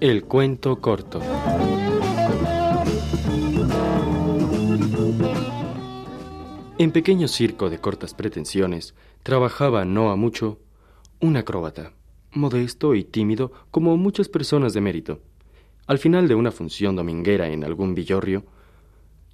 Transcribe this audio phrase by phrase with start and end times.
[0.00, 1.20] El cuento corto.
[6.78, 10.60] En pequeño circo de cortas pretensiones trabajaba no a mucho
[11.20, 11.94] un acróbata,
[12.32, 15.20] modesto y tímido como muchas personas de mérito.
[15.86, 18.44] Al final de una función dominguera en algún villorrio,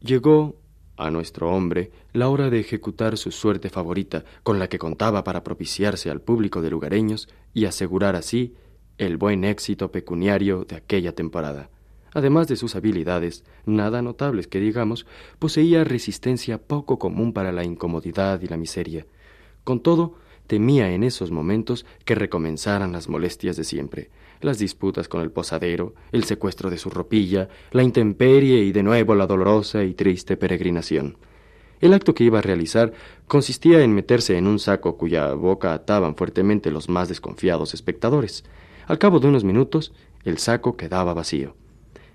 [0.00, 0.56] llegó
[0.96, 5.44] a nuestro hombre la hora de ejecutar su suerte favorita, con la que contaba para
[5.44, 8.54] propiciarse al público de lugareños y asegurar así
[8.98, 11.70] el buen éxito pecuniario de aquella temporada.
[12.12, 15.04] Además de sus habilidades, nada notables que digamos,
[15.40, 19.04] poseía resistencia poco común para la incomodidad y la miseria.
[19.64, 20.14] Con todo,
[20.46, 25.94] temía en esos momentos que recomenzaran las molestias de siempre, las disputas con el posadero,
[26.12, 31.16] el secuestro de su ropilla, la intemperie y de nuevo la dolorosa y triste peregrinación.
[31.80, 32.92] El acto que iba a realizar
[33.26, 38.44] consistía en meterse en un saco cuya boca ataban fuertemente los más desconfiados espectadores.
[38.86, 39.92] Al cabo de unos minutos,
[40.24, 41.54] el saco quedaba vacío.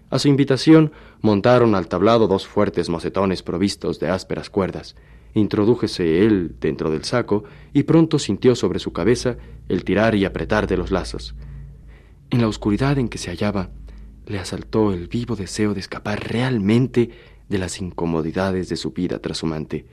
[0.10, 4.96] A su invitación montaron al tablado dos fuertes mocetones provistos de ásperas cuerdas.
[5.34, 10.68] Introdújese él dentro del saco y pronto sintió sobre su cabeza el tirar y apretar
[10.68, 11.36] de los lazos.
[12.30, 13.72] En la oscuridad en que se hallaba,
[14.26, 17.10] le asaltó el vivo deseo de escapar realmente
[17.48, 19.86] de las incomodidades de su vida trashumante.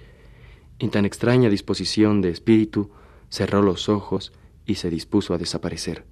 [0.79, 2.91] En tan extraña disposición de espíritu,
[3.31, 4.33] cerró los ojos
[4.67, 6.05] y se dispuso a desaparecer.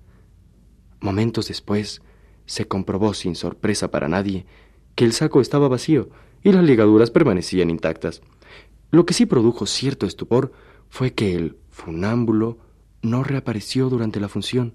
[1.00, 2.00] Momentos después,
[2.46, 4.46] se comprobó sin sorpresa para nadie
[4.94, 6.08] que el saco estaba vacío
[6.42, 8.22] y las ligaduras permanecían intactas.
[8.94, 10.52] Lo que sí produjo cierto estupor
[10.88, 12.58] fue que el funámbulo
[13.02, 14.74] no reapareció durante la función.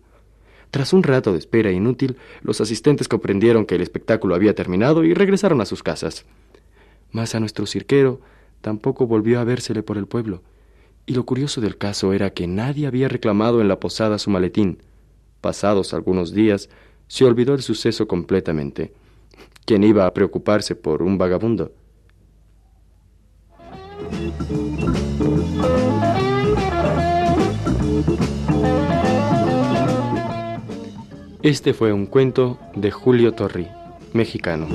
[0.72, 5.14] Tras un rato de espera inútil, los asistentes comprendieron que el espectáculo había terminado y
[5.14, 6.26] regresaron a sus casas.
[7.14, 8.20] Mas a nuestro cirquero
[8.60, 10.44] tampoco volvió a vérsele por el pueblo,
[11.06, 14.80] y lo curioso del caso era que nadie había reclamado en la posada su maletín.
[15.40, 16.70] Pasados algunos días,
[17.08, 18.92] se olvidó el suceso completamente.
[19.64, 21.72] ¿Quién iba a preocuparse por un vagabundo?
[31.42, 33.70] Este fue un cuento de Julio Torri,
[34.12, 34.68] mexicano.